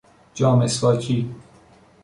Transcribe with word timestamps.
جا 0.33 0.55
مسواکی 0.55 1.35